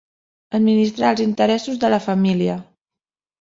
Administrar 0.59 1.11
els 1.15 1.21
interessos 1.25 1.77
de 1.85 1.93
la 1.95 2.01
família. 2.07 2.57